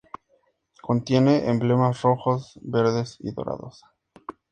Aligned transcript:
Contiene 0.81 1.47
emblemas 1.47 2.01
rojos, 2.01 2.57
verdes 2.63 3.17
y 3.19 3.33
dorados. 3.33 3.83